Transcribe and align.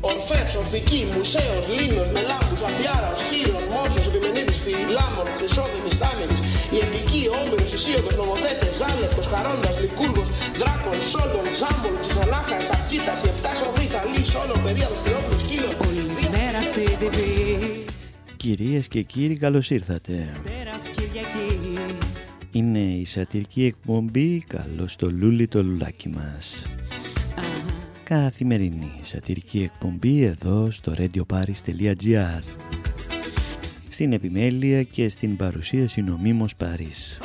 Ορφεύς, 0.00 0.54
ορφική, 0.62 1.00
μουσέος, 1.14 1.64
λίνος, 1.76 2.08
με 2.14 2.20
λάμπους, 2.30 2.60
αφιάραος, 2.68 3.20
χείρον, 3.28 3.64
μόρφος, 3.72 4.04
επιμενίδης, 4.10 4.60
θηλάμων, 4.64 5.26
χρυσόδημης, 5.36 5.96
τάμενης, 6.02 6.40
η 6.76 6.78
επική, 6.86 7.22
όμηρος, 7.38 7.70
ισίωδος, 7.76 8.14
νομοθέτες, 8.20 8.72
ζάλευκος, 8.80 9.26
χαρόντας, 9.32 9.74
λικούργος, 9.82 10.28
δράκων, 10.60 10.96
σόλων, 11.10 11.46
ζάμπων, 11.60 11.94
τσισανάχας, 12.02 12.66
αρχίτας, 12.76 13.18
η 13.24 13.28
επτά 13.32 13.52
σοφή, 13.60 13.86
θαλή, 13.94 14.22
σόλων, 14.32 14.58
περίοδος, 14.66 15.00
πυρόφιλος, 15.04 15.40
σκύλων. 15.44 15.72
Όλη 15.86 16.02
μέρα 16.34 16.60
στη 16.68 16.82
TV 17.00 17.16
Κυρίες 18.42 18.88
και 18.88 19.02
κύριοι 19.02 19.36
καλώς 19.36 19.70
ήρθατε. 19.70 20.32
Τέρας 20.42 20.88
Κυριακή 20.88 21.78
Είναι 22.50 22.78
η 22.78 23.04
σατυρική 23.04 23.64
εκπομπή 23.64 24.44
«Καλώς 24.46 24.96
το 24.96 25.10
λούλι 25.10 25.46
το 25.48 25.62
λουλάκι 25.62 26.08
μας». 26.08 26.66
Καθημερινή 28.10 28.92
σατυρική 29.00 29.62
εκπομπή 29.62 30.22
εδώ 30.22 30.70
στο 30.70 30.94
radioparis.gr 30.96 32.42
Στην 33.88 34.12
επιμέλεια 34.12 34.82
και 34.82 35.08
στην 35.08 35.36
παρουσίαση 35.36 36.02
νομίμως 36.02 36.56
Παρίς. 36.56 37.18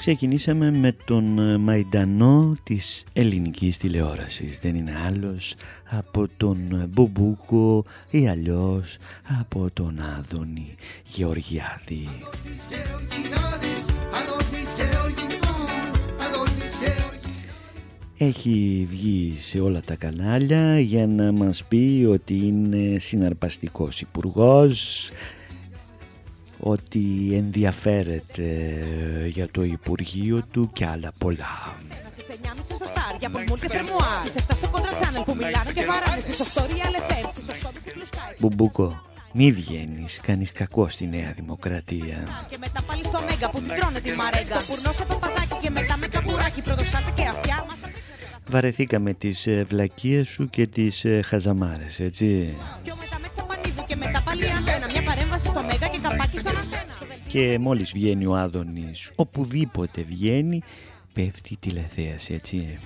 Ξεκινήσαμε 0.00 0.70
με 0.70 0.96
τον 1.04 1.38
ε, 1.38 1.56
Μαϊντανό 1.56 2.54
της 2.62 3.04
ελληνικής 3.12 3.76
τηλεόρασης. 3.76 4.58
Δεν 4.58 4.74
είναι 4.74 4.92
άλλος 5.06 5.54
από 5.90 6.26
τον 6.36 6.56
ε, 6.72 6.86
Μπουμπούκο 6.86 7.84
ή 8.10 8.28
αλλιώς 8.28 8.96
από 9.40 9.70
τον 9.72 9.98
Άδωνη 10.18 10.74
Γεωργιάδη. 11.04 12.08
Έχει 18.16 18.86
βγει 18.90 19.34
σε 19.36 19.60
όλα 19.60 19.80
τα 19.80 19.94
κανάλια 19.94 20.80
για 20.80 21.06
να 21.06 21.32
μας 21.32 21.64
πει 21.64 22.06
ότι 22.10 22.34
είναι 22.34 22.98
συναρπαστικός 22.98 24.00
υπουργός, 24.00 25.10
ότι 26.60 27.30
ενδιαφέρεται 27.32 28.46
για 29.28 29.48
το 29.50 29.62
Υπουργείο 29.62 30.42
του 30.52 30.70
και 30.72 30.86
άλλα 30.86 31.12
πολλά. 31.18 31.76
Στις 32.16 32.26
9.30 32.42 32.74
στο 32.74 32.76
Star 32.80 33.16
για 33.18 33.30
Πολμούρ 33.30 33.58
και 33.58 33.68
Φερμουάρ. 33.68 34.26
Στις 34.26 34.34
7 34.34 34.54
στο 34.56 34.70
Contra 34.72 34.92
Channel 35.00 35.24
που 35.24 35.34
μιλάνε 35.34 35.72
και 35.74 35.84
βαράνε. 35.84 36.20
Στις 36.20 36.40
8 36.54 36.60
Real 36.60 36.94
FM. 37.10 37.28
Στις 37.30 37.44
8.30 37.48 37.56
Blue 37.96 38.06
Sky. 38.10 38.36
Μπουμπούκο, 38.38 39.02
μη 39.32 39.52
βγαίνεις, 39.52 40.20
κάνεις 40.22 40.52
κακό 40.52 40.88
στη 40.88 41.06
Νέα 41.06 41.32
Δημοκρατία. 41.32 42.46
Και 42.48 42.56
μετά 42.60 42.82
πάλι 42.82 43.04
στο 43.04 43.20
Μέγκα 43.28 43.50
που 43.50 43.58
την 43.58 43.68
τρώνε 43.68 44.00
τη 44.00 44.12
μαρέγκα. 44.12 44.56
Πουρνό 44.66 44.92
σε 44.92 45.04
παπαδάκι 45.04 45.56
και 45.60 45.70
μετά 45.70 45.96
με 45.96 46.06
καπουράκι. 46.06 46.62
Πρωτοσάλτε 46.62 47.10
και 47.14 47.26
αυτιά. 47.26 47.64
Μας 47.68 47.80
τα 47.80 47.88
Βαρεθήκαμε 48.50 49.14
τις 49.14 49.46
ε, 49.46 49.64
βλακίες 49.68 50.28
σου 50.28 50.50
και 50.50 50.66
τις 50.66 51.04
ε, 51.04 51.22
χαζαμάρες, 51.22 52.00
έτσι. 52.00 52.54
Και 57.30 57.58
μόλις 57.58 57.92
βγαίνει 57.92 58.26
ο 58.26 58.36
Άδωνης, 58.36 59.10
οπουδήποτε 59.14 60.02
βγαίνει, 60.02 60.62
πέφτει 61.12 61.52
η 61.52 61.56
τηλεθέαση, 61.60 62.34
έτσι. 62.34 62.78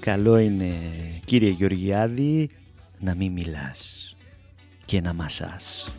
Καλό 0.00 0.38
είναι, 0.38 0.74
κύριε 1.24 1.50
Γεωργιάδη, 1.50 2.50
να 2.98 3.14
μην 3.14 3.32
μιλάς 3.32 4.16
και 4.84 5.00
να 5.00 5.12
μασάς. 5.12 5.90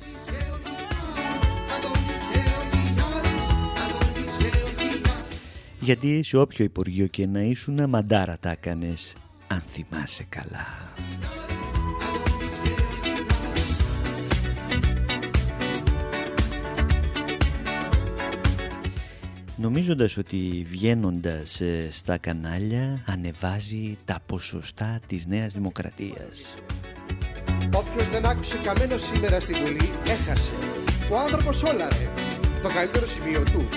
Γιατί 5.90 6.24
σε 6.24 6.38
όποιο 6.38 6.66
υπουργείο 6.66 7.08
και 7.08 7.28
να 7.28 7.42
ήσουν 7.42 7.90
μαντάρα 7.90 8.38
τα 8.40 8.50
έκανες, 8.52 9.14
αν 9.48 9.62
θυμάσαι 9.68 10.26
καλά. 10.30 10.68
Νομίζοντας 19.56 20.18
ότι 20.18 20.66
βγαίνοντας 20.70 21.62
ε, 21.62 21.88
στα 21.92 22.18
κανάλια 22.18 23.04
ανεβάζει 23.06 23.98
τα 24.06 24.20
ποσοστά 24.26 25.00
της 25.08 25.26
Νέας 25.26 25.54
Δημοκρατίας. 25.54 26.56
Όποιος 27.76 28.10
δεν 28.10 28.26
άκουσε 28.26 28.58
καμένο 28.64 28.98
σήμερα 28.98 29.40
στην 29.40 29.56
Βουλή 29.56 29.90
έχασε. 30.08 30.54
Ο 31.12 31.18
άνθρωπος 31.18 31.64
όλα 31.64 31.88
ρε. 31.90 32.10
Το 32.62 32.68
καλύτερο 32.68 33.06
σημείο 33.06 33.44
του. 33.44 33.68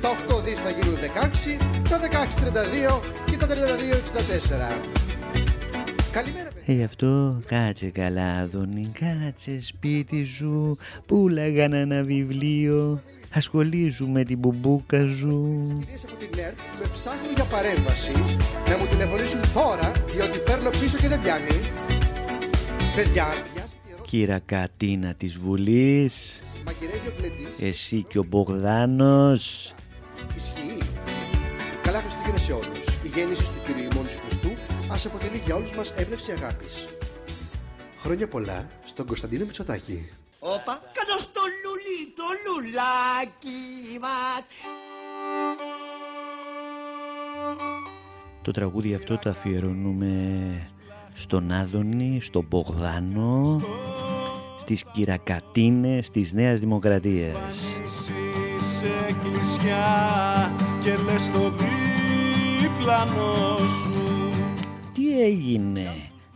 Τα 0.00 0.08
8 0.38 0.42
δις 0.44 0.58
θα 0.58 0.70
γίνουν 0.70 0.96
16, 0.96 1.58
τα 1.88 2.00
16 2.00 2.38
32 2.38 3.02
και 3.30 3.36
τα 3.36 3.46
32 3.46 3.50
64. 3.50 4.76
Καλημέρα 6.12 6.48
παιδιά. 6.54 6.80
Ε, 6.80 6.84
αυτό 6.84 7.42
κάτσε 7.46 7.86
καλά, 7.90 8.38
Άδωνη, 8.38 8.92
κάτσε 9.00 9.60
σπίτι 9.60 10.24
σου, 10.24 10.76
πουλάγαν 11.06 11.72
ένα 11.72 12.02
βιβλίο, 12.02 13.02
ασχολήσου 13.34 14.08
με 14.08 14.24
την 14.24 14.38
μπουμπούκα 14.38 15.08
σου. 15.08 15.60
Κυρίες 15.78 16.04
από 16.04 16.14
την 16.24 16.38
ΕΡΤ 16.38 16.58
με 16.80 16.86
ψάχνουν 16.92 17.32
για 17.34 17.44
παρέμβαση 17.44 18.12
να 18.68 18.76
μου 18.78 18.86
τηλεφωνήσουν 18.86 19.40
τώρα 19.54 19.92
διότι 20.06 20.38
παίρνω 20.38 20.70
πίσω 20.70 20.96
και 20.96 21.08
δεν 21.08 21.20
πιάνει. 21.20 21.58
Παιδιά, 22.94 23.26
μοιάζει 23.54 23.72
και 23.84 23.90
ερώτηση 23.92 24.16
Κύρα 24.16 24.38
Κατίνα 24.46 25.14
της 25.14 25.38
Βουλής, 25.38 26.40
μαγειρεύει 26.66 27.08
ο 27.08 27.12
Γκλεντής. 27.18 27.60
εσύ 27.60 28.02
και 28.08 28.18
ο 28.18 28.22
Μπογδάνος, 28.28 29.74
Ισχύει. 30.36 30.78
Καλά 31.82 32.00
Χριστούγεννα 32.00 32.38
σε 32.38 32.52
όλους. 32.52 32.86
Η 33.04 33.08
γέννηση 33.14 33.42
του 33.52 33.60
Κυρίου 33.64 33.88
Μόνης 33.94 34.16
Χριστού 34.16 34.50
ας 34.90 35.06
αποτελεί 35.06 35.42
για 35.44 35.54
όλους 35.54 35.74
μας 35.74 35.90
έμπνευση 35.90 36.32
αγάπης. 36.32 36.88
Χρόνια 37.96 38.28
πολλά 38.28 38.66
στον 38.84 39.06
Κωνσταντίνο 39.06 39.44
Μητσοτάκη. 39.44 40.10
Όπα, 40.38 40.80
κάτω 40.92 41.18
στο 41.18 41.40
λουλί, 41.62 42.12
το 42.16 42.24
λουλάκι 42.44 43.98
μας. 44.00 44.44
το 48.42 48.50
τραγούδι 48.50 48.94
αυτό 48.94 49.18
το 49.18 49.30
αφιερώνουμε 49.30 50.12
στον 51.14 51.50
Άδωνη, 51.50 52.20
στον 52.20 52.46
Μπογδάνο, 52.48 53.60
στις 54.56 54.84
Κυρακατίνες 54.92 56.10
της 56.10 56.32
Νέας 56.32 56.60
Δημοκρατίας. 56.60 57.76
Σε 58.80 59.06
εκκλησιά 59.08 60.52
και 60.82 60.90
λες 60.90 61.30
το 61.30 61.52
δίπλανο 62.60 63.56
σου 63.56 64.30
Τι 64.92 65.22
έγινε, 65.22 65.90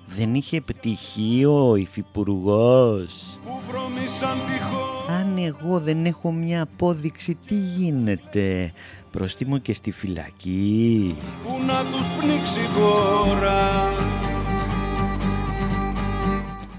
δεν 0.06 0.34
είχε 0.34 0.60
πτυχίο 0.60 1.68
ο 1.68 1.76
υφυπουργός; 1.76 3.38
που 3.44 3.60
βρωμήσαν 3.68 4.42
τυχόν 4.44 5.16
Αν 5.20 5.36
εγώ 5.38 5.80
δεν 5.80 6.04
έχω 6.04 6.32
μια 6.32 6.62
απόδειξη, 6.62 7.38
τι 7.46 7.54
γίνεται, 7.54 8.72
πρόστιμο 9.10 9.58
και 9.58 9.72
στη 9.72 9.90
φυλακή. 9.90 11.16
που 11.44 11.52
να 11.66 11.84
τους 11.84 12.08
πνίξει 12.08 12.60
η 12.60 12.66
χώρα 12.66 13.92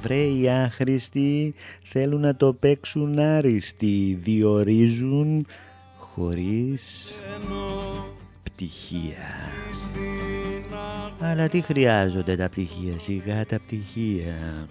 Βρε 0.05 0.21
οι 0.21 0.49
άχρηστοι 0.49 1.53
θέλουν 1.83 2.21
να 2.21 2.35
το 2.35 2.53
παίξουν 2.53 3.19
άριστοι, 3.19 4.19
διορίζουν 4.21 5.45
χωρίς 5.97 7.15
πτυχία. 8.43 9.27
Αλλά 11.19 11.49
τι 11.49 11.61
χρειάζονται 11.61 12.35
τα 12.35 12.49
πτυχία, 12.49 12.99
σιγά 12.99 13.45
τα 13.45 13.59
πτυχία. 13.59 14.67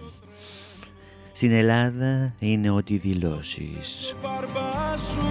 Στην 1.31 1.51
Ελλάδα 1.51 2.33
είναι 2.39 2.69
ό,τι 2.69 2.97
δηλώσεις. 2.97 4.15
Μπαρμπά 4.21 4.97
σου 4.97 5.25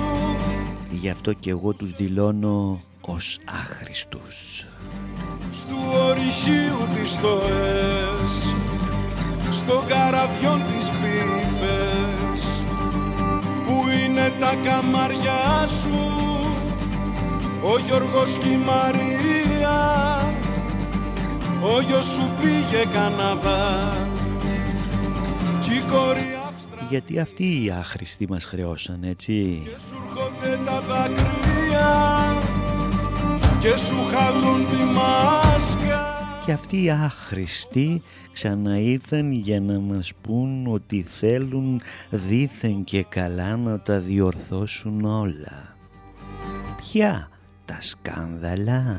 Γι' 0.90 1.10
αυτό 1.10 1.32
και 1.32 1.50
εγώ 1.50 1.72
τους 1.72 1.90
δηλώνω 1.90 2.80
ως 3.00 3.38
άχρηστους. 3.44 4.66
Στου 5.50 5.76
ορυχείου 6.08 6.88
της 6.94 7.10
στοές 7.10 7.73
Στο 9.66 9.84
καραβιόν 9.88 10.62
της 10.66 10.88
πίπες 10.88 12.42
Που 13.66 13.84
είναι 14.04 14.32
τα 14.38 14.54
καμαριά 14.64 15.66
σου 15.66 16.12
Ο 17.62 17.78
Γιώργος 17.86 18.38
και 18.38 18.48
η 18.48 18.56
Μαρία 18.56 19.76
Ο 21.62 21.80
γιος 21.80 22.04
σου 22.04 22.30
πήγε 22.40 22.84
Καναδά 22.92 23.92
Κι 25.62 25.74
η 25.74 25.84
κόρη 25.90 26.38
Αύστρα 26.48 26.86
Γιατί 26.88 27.18
αυτοί 27.18 27.64
οι 27.64 27.70
άχρηστοι 27.70 28.26
μας 28.28 28.44
χρεώσαν, 28.44 29.02
έτσι; 29.02 29.62
και 29.64 29.70
σου 29.88 29.96
έρχονται 30.08 30.58
τα 30.64 30.80
δακρύα 30.80 31.92
Και 33.60 33.76
σου 33.76 33.96
χαλούν 34.12 34.66
τη 34.66 34.84
μάσκα 34.94 35.43
Και 36.46 36.52
αυτοί 36.52 36.82
οι 36.82 36.90
άχρηστοι 36.90 38.02
ξαναήρθαν 38.32 39.32
για 39.32 39.60
να 39.60 39.78
μας 39.78 40.12
πούν 40.20 40.66
ότι 40.66 41.02
θέλουν 41.02 41.80
δήθεν 42.10 42.84
και 42.84 43.02
καλά 43.02 43.56
να 43.56 43.80
τα 43.80 43.98
διορθώσουν 43.98 45.04
όλα. 45.04 45.76
Ποια 46.76 47.28
τα 47.64 47.78
σκάνδαλα, 47.80 48.98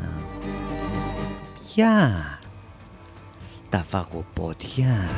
ποια 1.60 2.12
τα 3.70 3.78
φαγοπότια, 3.78 5.10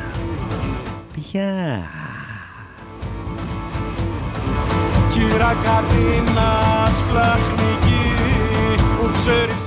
ποια; 1.14 1.84
Κύρα 5.14 5.56
Κατίνας 5.64 7.04
πλαχνική 7.10 7.98
που 9.00 9.10
ξέρεις 9.12 9.67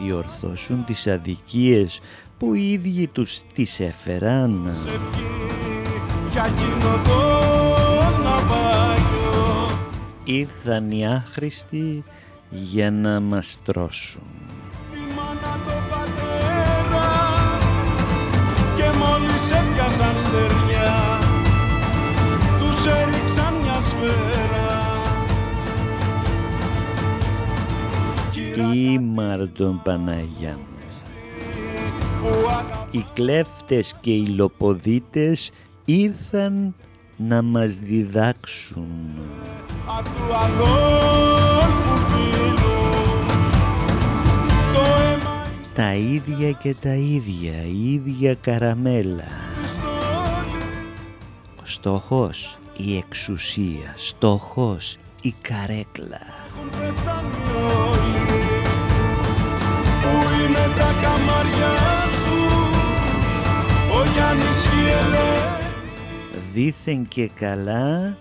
διορθώσουν 0.00 0.84
τις 0.84 1.06
αδικίες 1.06 2.00
που 2.38 2.54
οι 2.54 2.72
ίδιοι 2.72 3.06
τους 3.06 3.40
τις 3.54 3.80
έφεραν. 3.80 4.66
ευχή 4.66 5.24
για 6.32 6.44
εκείνο 6.46 7.02
το 7.04 7.18
ναυάγιο 8.22 9.78
Ήρθαν 10.24 10.90
οι 10.90 11.06
άχρηστοι 11.06 12.04
για 12.50 12.90
να 12.90 13.20
μας 13.20 13.58
τρώσουν. 13.64 14.22
Ήμαρτον 29.50 29.80
Παναγιά 29.82 30.58
μου. 30.58 30.66
που 32.22 32.28
αγαπά 32.48 32.88
Οι 32.90 33.04
κλέφτες 33.14 33.94
και 34.00 34.10
οι 34.10 34.24
λοποδίτες 34.24 35.50
ήρθαν 35.84 36.74
να 37.16 37.42
μας 37.42 37.74
διδάξουν. 37.76 38.88
απ' 39.98 40.04
του 40.04 40.34
αδόλφου 40.34 41.96
φίλους 41.96 43.50
το 44.74 44.80
αίμα 44.80 45.46
Τα 45.74 45.94
ίδια 45.94 46.50
και 46.50 46.74
τα 46.74 46.94
ίδια, 46.94 47.62
η 47.62 47.92
ίδια 47.92 48.34
καραμέλα. 48.34 49.28
πιστόλι 49.62 50.62
Ο 51.60 51.64
στόχος 51.64 52.58
η 52.76 52.96
εξουσία, 52.96 53.94
στόχος 53.96 54.96
η 55.20 55.34
καρέκλα. 55.40 56.20
Πού 60.60 60.66
είναι 60.66 60.76
τα 60.76 60.92
καμαριά 61.02 61.76
σου 62.00 62.38
Ο 63.92 64.04
Γιάννης 64.14 64.66
Χιελέ 64.66 65.58
Δήθεν 66.52 67.08
και 67.08 67.28
καλά 67.28 68.16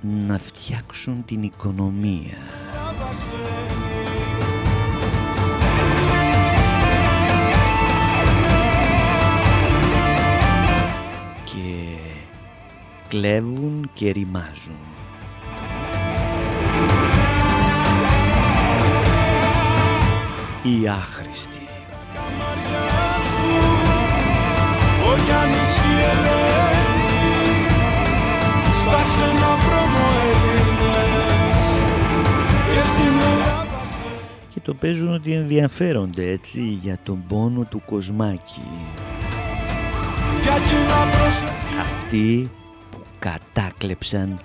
να 0.00 0.38
φτιάξουν 0.38 1.24
την 1.24 1.42
οικονομία. 1.42 2.38
Και 11.44 11.96
κλέβουν 13.08 13.90
και 13.94 14.10
ρημάζουν. 14.10 14.78
Οι 20.62 20.88
άχρηστοι. 20.88 21.58
Ο 25.06 25.16
Γιάννης 25.26 25.74
Χιελέ 25.74 26.72
Στα 28.82 29.02
ξένα 29.02 29.56
πρόμο 29.66 30.06
Έλληνες 30.30 31.64
Και 32.74 32.80
στην 32.80 33.20
Ελλάδα 33.20 33.84
σε 33.84 34.06
Και 34.48 34.60
το 34.60 34.74
παίζουν 34.74 35.14
ότι 35.14 35.32
ενδιαφέρονται 35.32 36.30
έτσι 36.30 36.60
για 36.60 36.98
τον 37.02 37.24
πόνο 37.28 37.64
του 37.64 37.82
κοσμάκι. 37.86 38.68
Για 40.42 40.52
κοινά 40.52 41.18
προσευχή 41.18 41.78
Αυτοί 41.80 42.50
που 42.90 42.98
κατάκλεψαν 43.18 44.40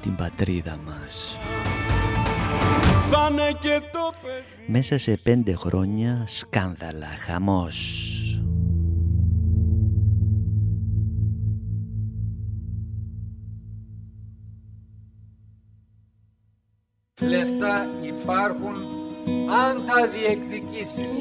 την 0.00 0.14
πατρίδα 0.14 0.78
μας. 0.86 1.38
Θα 3.10 3.28
είναι 3.30 3.52
και 3.60 3.80
το 3.92 4.12
παιδί 4.22 4.72
Μέσα 4.72 4.98
σε 4.98 5.16
πέντε 5.22 5.52
χρόνια 5.54 6.24
σκάνδαλα, 6.26 7.06
χαμός. 7.06 8.06
Λεφτά 17.20 17.86
υπάρχουν 18.02 18.76
αν 19.64 19.86
τα 19.86 20.08
διεκδικήσεις, 20.08 21.14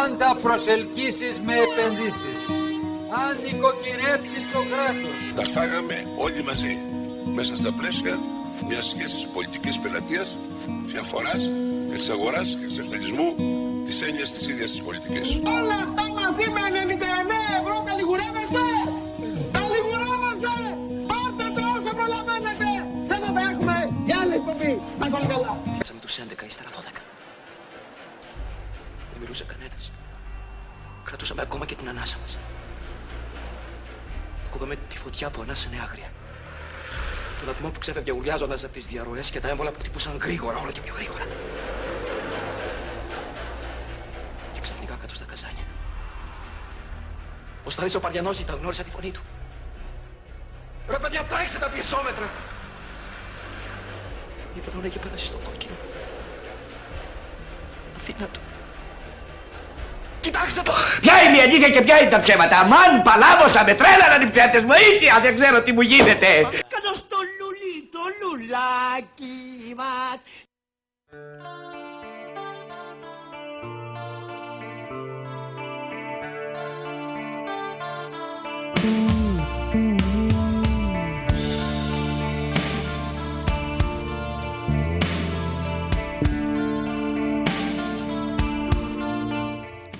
αν 0.00 0.18
τα 0.18 0.38
προσελκύσεις 0.42 1.40
με 1.44 1.52
επενδύσεις, 1.52 2.42
αν 3.22 3.32
νοικοκυρέψεις 3.44 4.52
το 4.52 4.58
κράτος. 4.70 5.18
Τα 5.34 5.44
φάγαμε 5.52 6.06
όλοι 6.18 6.42
μαζί 6.42 6.78
μέσα 7.34 7.56
στα 7.56 7.72
πλαίσια 7.72 8.18
μιας 8.68 8.86
σχέσης 8.86 9.26
πολιτικής 9.26 9.78
πελατείας, 9.78 10.36
διαφοράς, 10.86 11.50
εξαγοράς 11.92 12.56
και 12.58 12.64
εξευτελισμού 12.64 13.28
της 13.84 14.02
έννοιας 14.02 14.30
της 14.32 14.46
ίδιας 14.46 14.70
της 14.70 14.82
πολιτικής. 14.82 15.28
Όλα 15.58 15.76
αυτά 15.86 16.04
μαζί 16.20 16.46
με 16.54 16.60
99 16.70 17.38
ευρώ 17.60 17.76
τα 17.86 17.92
λιγουρεύεστε! 17.98 18.64
Τα 19.54 19.62
λιγουρεύεστε! 19.72 20.54
Πάρτε 21.10 21.46
το 21.56 21.62
όσο 21.76 21.92
προλαβαίνετε! 21.98 22.68
Δεν 23.10 23.18
θα 23.24 23.30
τα 23.36 23.42
έχουμε 23.50 23.76
για 24.08 24.16
άλλη 24.22 24.34
εκπομπή. 24.40 24.72
Να 24.98 25.04
είστε 25.06 25.16
όλοι 25.18 25.28
καλά. 25.34 25.52
Φτάσαμε 25.78 26.00
τους 26.04 26.14
11, 26.18 26.44
ύστερα 26.50 26.70
12. 26.76 27.02
Δεν 29.10 29.18
μιλούσε 29.20 29.44
κανένας. 29.52 29.84
Κρατούσαμε 31.04 31.42
ακόμα 31.42 31.64
και 31.66 31.74
την 31.74 31.88
ανάσα 31.88 32.18
μας. 32.22 32.38
Ακούγαμε 34.46 34.74
τη 34.90 34.96
φωτιά 34.98 35.30
που 35.30 35.40
ανάσανε 35.42 35.76
άγρια. 35.86 36.10
Τον 37.40 37.48
ατμό 37.48 37.70
που 37.70 37.78
ξέφευγε 37.78 38.12
ουλιάζοντας 38.12 38.64
από 38.64 38.72
τις 38.72 38.86
διαρροές 38.86 39.30
και 39.30 39.40
τα 39.40 39.48
έμβολα 39.48 39.70
που 39.70 39.78
χτυπούσαν 39.78 40.18
γρήγορα, 40.22 40.58
όλο 40.58 40.70
και 40.70 40.80
πιο 40.80 40.94
γρήγορα. 40.94 41.24
Και 44.52 44.60
ξαφνικά 44.60 44.96
κάτω 45.00 45.14
στα 45.14 45.24
καζάνια. 45.24 45.66
Ο 47.64 47.70
Σταρής 47.70 47.94
ο 47.94 48.00
Παριανός 48.00 48.40
ήταν, 48.40 48.58
γνώρισα 48.60 48.82
τη 48.82 48.90
φωνή 48.90 49.10
του. 49.10 49.20
Ρε 50.90 50.98
παιδιά, 50.98 51.22
τρέξτε 51.22 51.58
τα 51.58 51.68
πιεσόμετρα! 51.68 52.28
Η 54.54 54.60
Βερόνα 54.64 54.86
είχε 54.86 54.98
περάσει 54.98 55.26
στο 55.26 55.38
κόκκινο. 55.44 55.74
Αθήνατο. 57.96 58.40
Κοιτάξτε 60.20 60.60
το! 60.62 60.72
Ποια 61.00 61.22
είναι 61.22 61.36
η 61.36 61.40
αλήθεια 61.40 61.70
και 61.70 61.80
ποια 61.80 62.00
είναι 62.00 62.10
τα 62.10 62.18
ψέματα. 62.18 62.58
Αμάν, 62.58 63.02
παλάβωσα, 63.02 63.64
με 63.64 63.74
τρέλαναν 63.74 64.20
οι 64.22 64.30
ψεύτες. 64.30 64.64
Βοήθεια, 64.64 65.20
δεν 65.22 65.34
ξέρω 65.34 65.62
τι 65.62 65.72
μου 65.72 65.80
γίνεται. 65.80 66.28
Κάτω 68.40 68.46
στο 68.46 68.46
λουλί, 68.46 68.46
το 68.46 68.46
λουλάκι 68.46 69.74
μας. 69.76 70.18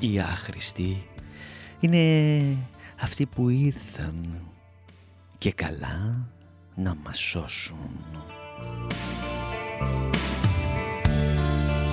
Οι 0.00 0.20
άχρηστοι 0.20 1.06
είναι 1.80 2.56
αυτοί 3.00 3.26
που 3.26 3.48
ήρθαν 3.48 4.40
και 5.38 5.52
καλά 5.52 6.28
να 6.74 6.94
μας 7.04 7.18
σώσουν. 7.18 7.90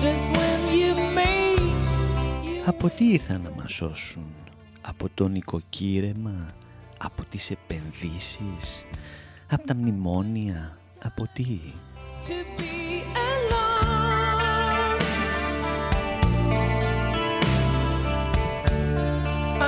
Just 0.02 0.26
when 0.36 0.60
you 0.80 0.94
make 1.16 1.58
Από 2.66 2.88
τι 2.88 3.04
ήρθαν 3.12 3.40
να 3.40 3.50
μας 3.50 3.72
σώσουν, 3.72 4.34
από 4.80 5.08
το 5.14 5.28
νοικοκύρεμα, 5.28 6.46
από 6.98 7.24
τις 7.24 7.50
επενδύσεις, 7.50 8.84
από 9.50 9.66
τα 9.66 9.74
μνημόνια, 9.74 10.78
από 11.02 11.28
τι; 11.32 11.60
to 12.28 12.38
be 12.58 13.02
alone. 13.28 14.98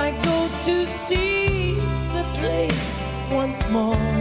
I 0.05 0.07
go 0.27 0.37
to 0.67 0.75
see 0.85 1.75
the 2.15 2.25
place 2.39 2.89
once 3.41 3.61
more. 3.75 4.20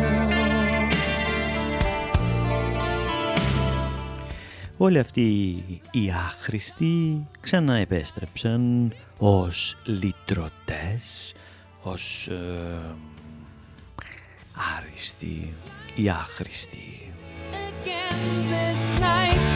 Όλοι 4.82 4.98
αυτοί 4.98 5.64
οι 5.90 6.10
άχρηστοι 6.10 7.26
ξανά 7.40 7.74
επέστρεψαν 7.74 8.92
ως 9.18 9.76
λυτρωτές, 9.84 11.34
ως 11.82 12.28
ε, 12.28 12.94
άριστοι 14.78 15.54
ή 15.94 16.08
άχρηστοι. 16.08 17.12
Again 17.52 18.52
this 18.52 19.00
night, 19.00 19.49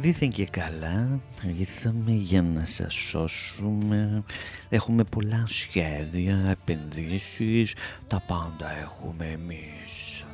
Δήθεν 0.00 0.30
και 0.30 0.46
καλά, 0.46 1.20
ήρθαμε 1.58 2.10
για 2.10 2.42
να 2.42 2.64
σας 2.64 2.94
σώσουμε. 2.94 4.22
Έχουμε 4.68 5.04
πολλά 5.04 5.44
σχέδια, 5.46 6.36
επενδύσεις, 6.50 7.74
τα 8.06 8.22
πάντα 8.26 8.70
έχουμε 8.80 9.26
εμείς. 9.26 10.24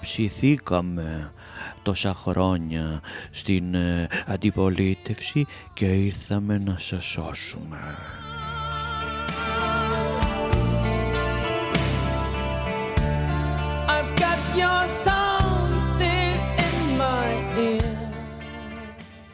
Ψηθήκαμε 0.00 1.32
τόσα 1.82 2.14
χρόνια 2.14 3.00
στην 3.30 3.74
ε, 3.74 4.06
αντιπολίτευση 4.26 5.46
και 5.72 5.86
ήρθαμε 5.86 6.58
να 6.58 6.78
σας 6.78 7.04
σώσουμε. 7.04 7.78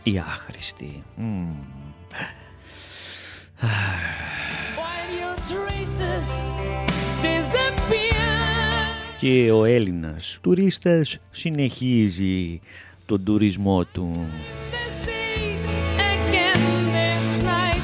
Οι 0.08 0.18
άχρηστοι. 0.18 1.02
Μμμ. 1.16 1.54
While 4.76 5.10
your 5.20 5.36
traces 5.50 6.28
disappear. 7.22 8.18
Και 9.18 9.50
ο 9.50 9.64
Έλληνας 9.64 10.38
τουρίστας 10.40 11.18
συνεχίζει 11.30 12.60
τον 13.06 13.24
τουρισμό 13.24 13.84
του. 13.84 14.26
The 14.70 15.06
streets 15.06 15.98
again 15.98 16.62
this 16.94 17.46
night. 17.46 17.82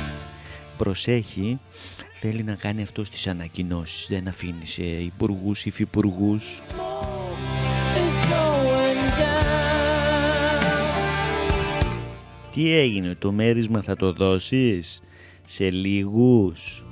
Προσέχει, 0.77 1.59
θέλει 2.21 2.43
να 2.43 2.55
κάνει 2.55 2.83
αυτό 2.83 3.05
στις 3.05 3.27
ανακοινώσεις, 3.27 4.07
δεν 4.09 4.29
αφήνει 4.29 4.67
σε 4.67 4.83
υπουργούς, 4.83 5.65
υφυπουργούς. 5.65 6.61
Τι 12.55 12.73
έγινε, 12.73 13.15
το 13.15 13.33
μέρισμα 13.33 13.83
θα 13.83 13.97
το 13.97 14.13
δώσεις 14.13 15.01
σε 15.47 15.71
λίγους, 15.71 16.85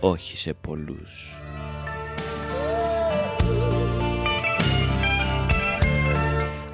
όχι 0.00 0.36
σε 0.36 0.54
πολλούς. 0.60 1.40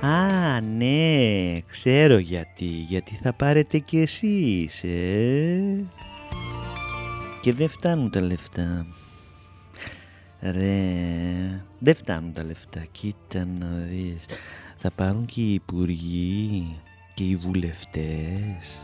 Α, 0.01 0.61
ναι, 0.61 1.61
ξέρω 1.67 2.19
γιατί, 2.19 2.65
γιατί 2.65 3.17
θα 3.17 3.33
πάρετε 3.33 3.79
κι 3.79 3.99
εσείς, 3.99 4.85
ε; 4.85 5.85
Και 7.41 7.53
δεν 7.53 7.69
φτάνουν 7.69 8.11
τα 8.11 8.21
λεφτά. 8.21 8.87
Ρε, 10.41 11.65
δεν 11.79 11.95
φτάνουν 11.95 12.33
τα 12.33 12.45
λεφτά, 12.45 12.85
κοίτα 12.93 13.47
να 13.59 13.69
δεις. 13.91 14.25
Θα 14.77 14.91
πάρουν 14.91 15.27
και 15.27 15.41
οι 15.41 15.53
υπουργοί 15.55 16.77
και 17.17 17.25
οι 17.25 17.37
βουλευτές. 17.37 18.81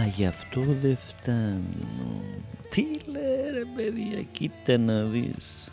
Α, 0.00 0.06
γι' 0.16 0.26
αυτό 0.26 0.60
δεν 0.80 0.96
φτάνουν. 0.96 2.22
Τι 2.68 2.82
λέει 2.82 3.50
ρε 3.52 3.64
παιδιά, 3.76 4.22
κοίτα 4.32 4.78
να 4.78 5.02
δεις. 5.02 5.70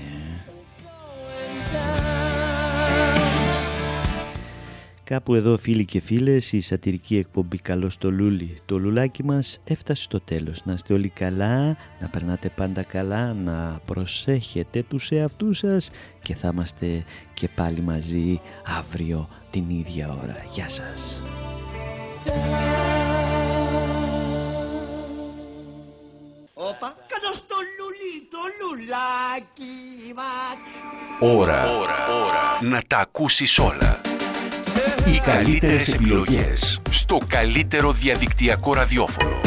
Κάπου 5.08 5.34
εδώ 5.34 5.56
φίλοι 5.58 5.84
και 5.84 6.00
φίλες 6.00 6.52
η 6.52 6.60
σατυρική 6.60 7.16
εκπομπή 7.16 7.58
«Καλός 7.58 7.92
στο 7.92 8.10
Λούλι». 8.10 8.58
Το 8.64 8.78
λουλάκι 8.78 9.24
μας 9.24 9.60
έφτασε 9.64 10.02
στο 10.02 10.20
τέλος. 10.20 10.64
Να 10.64 10.72
είστε 10.72 10.92
όλοι 10.94 11.08
καλά, 11.08 11.76
να 12.00 12.08
περνάτε 12.10 12.48
πάντα 12.48 12.82
καλά, 12.82 13.32
να 13.32 13.80
προσέχετε 13.84 14.82
τους 14.82 15.10
εαυτούς 15.10 15.58
σας 15.58 15.90
και 16.22 16.34
θα 16.34 16.50
είμαστε 16.52 17.04
και 17.34 17.48
πάλι 17.54 17.80
μαζί 17.80 18.40
αύριο 18.78 19.28
την 19.50 19.64
ίδια 19.68 20.18
ώρα. 20.22 20.44
Γεια 20.52 20.68
σας. 20.68 21.20
Όπα, 26.54 26.96
κάτω 27.08 27.32
στο 27.32 27.56
λουλί, 27.78 28.28
το 28.30 28.38
λουλάκι 28.60 30.12
μας. 30.16 31.36
Ώρα. 31.36 31.64
Να 32.62 32.82
τα 32.86 32.98
ακούσεις 32.98 33.58
όλα. 33.58 34.00
Οι 35.12 35.18
καλύτερες 35.18 35.92
επιλογές 35.92 36.80
στο 36.90 37.18
καλύτερο 37.28 37.92
διαδικτυακό 37.92 38.74
ραδιόφωνο. 38.74 39.40